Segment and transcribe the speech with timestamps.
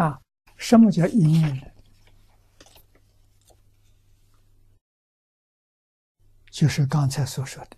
[0.00, 0.18] 啊，
[0.56, 1.62] 什么叫一念呢？
[6.50, 7.76] 就是刚才所说的，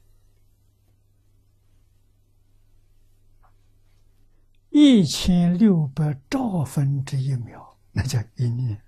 [4.70, 8.80] 一千六百兆分之一秒，那叫一念，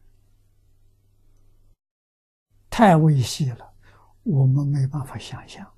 [2.71, 3.75] 太微细了，
[4.23, 5.69] 我们没办法想象。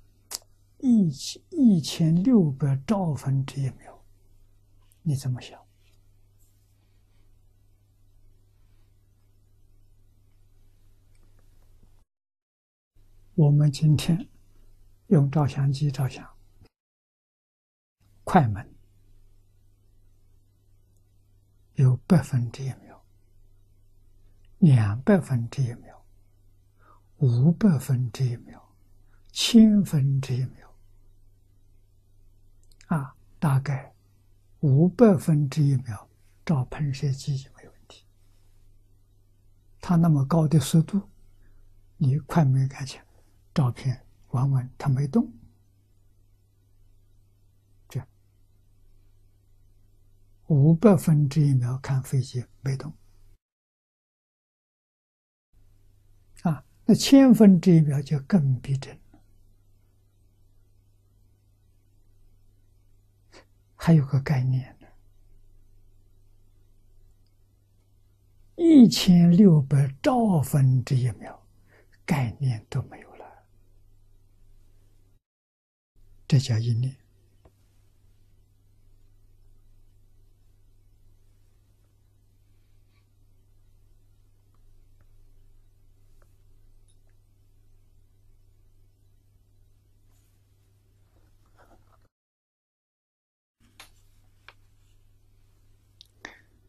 [0.77, 4.05] 一千一千六百兆分之一秒，
[5.01, 5.59] 你怎么想？
[13.37, 14.27] 我们今天
[15.09, 16.27] 用照相机照相，
[18.23, 18.67] 快门
[21.75, 23.05] 有百分之一秒、
[24.57, 26.03] 两百分之一秒、
[27.17, 28.75] 五百分之一秒、
[29.31, 30.75] 千分之一秒，
[32.87, 33.93] 啊，大概
[34.61, 36.09] 五百分之一秒
[36.43, 38.03] 照喷射机就没问题。
[39.79, 41.07] 它那么高的速度，
[41.97, 43.06] 你快门看起来。
[43.57, 45.33] 照片往往它没动，
[47.89, 47.99] 这
[50.45, 52.93] 五百分之一秒看飞机没动，
[56.43, 59.19] 啊，那千分之一秒就更逼真了。
[63.75, 64.87] 还有个概念呢，
[68.55, 71.43] 一千六百兆分之一秒，
[72.05, 73.06] 概念都没有。
[76.27, 76.95] 这叫一念。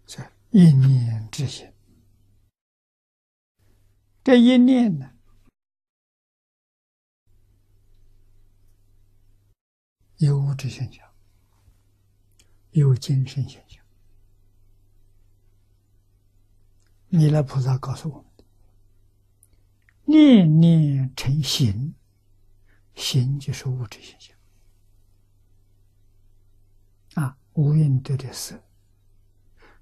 [0.07, 1.71] 这一念之心，
[4.25, 5.18] 这一念呢？
[10.19, 11.07] 有物质现象，
[12.73, 13.81] 有精神现象。
[17.09, 18.25] 弥勒菩萨告诉我们：
[20.05, 21.95] 念念成形，
[22.97, 24.37] 形就是物质现象。
[27.15, 28.61] 啊，无云对的色，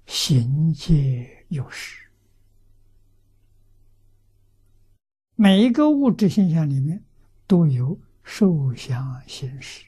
[0.05, 2.11] 形皆有实。
[5.33, 7.03] 每一个物质现象里面
[7.47, 9.86] 都有受想行识。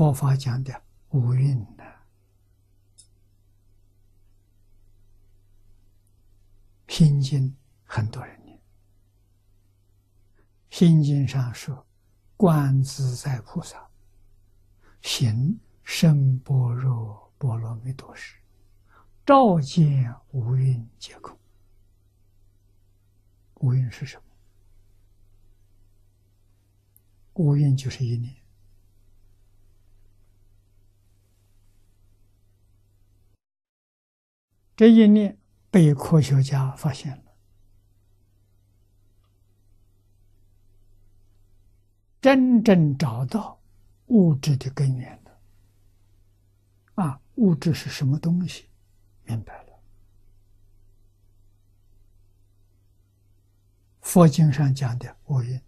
[0.00, 1.84] 佛法讲的无蕴呢，
[6.88, 8.58] 心经很多人念，
[10.70, 11.86] 心经上说，
[12.34, 13.90] 观自在菩萨
[15.02, 18.38] 行深般若波罗蜜多时，
[19.26, 21.38] 照见五蕴皆空。
[23.56, 24.22] 五蕴是什么？
[27.34, 28.39] 五蕴就是一念。
[34.80, 35.36] 这一念
[35.70, 37.36] 被科学家发现了，
[42.18, 43.60] 真正找到
[44.06, 45.38] 物质的根源了。
[46.94, 48.70] 啊，物质是什么东西？
[49.24, 49.78] 明白了。
[54.00, 55.60] 佛经上讲的五蕴，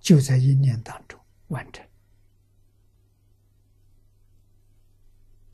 [0.00, 1.85] 就在一念当中完成。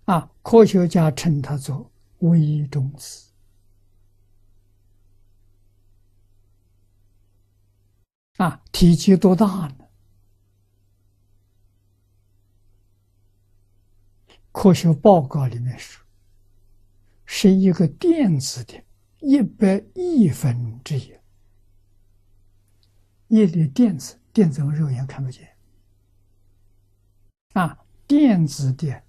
[0.05, 3.31] 啊，科学家称它做微中子。
[8.39, 9.77] 啊，体积多大呢？
[14.51, 16.05] 科学报告里面说，
[17.25, 18.83] 是一个电子的
[19.21, 21.15] 一百亿分之一。
[23.29, 25.49] 一粒电子，电子我肉眼看不见。
[27.53, 29.05] 啊，电子的。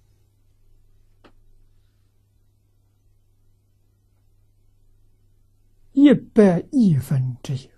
[6.13, 7.71] 一百亿分之一，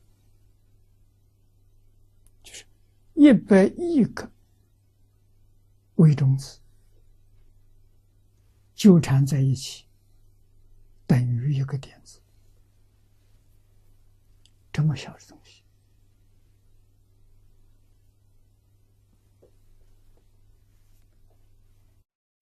[2.44, 2.66] 就是
[3.14, 4.30] 一百亿个
[5.96, 6.60] 微中子
[8.74, 9.86] 纠缠在一起，
[11.08, 12.20] 等于一个电子。
[14.74, 15.62] 这么小的东西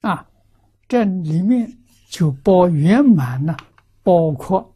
[0.01, 0.27] 啊，
[0.87, 1.77] 这里面
[2.09, 3.55] 就包圆满了，
[4.01, 4.72] 包括。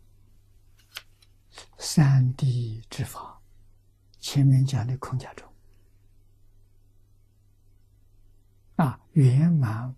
[1.77, 3.39] 三谛之法，
[4.19, 5.47] 前面讲的空假中，
[8.77, 9.95] 啊，圆满